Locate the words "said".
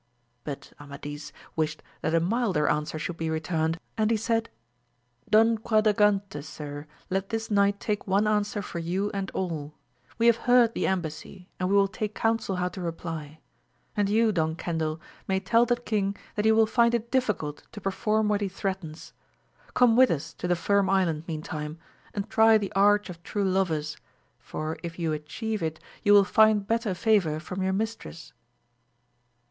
4.17-4.49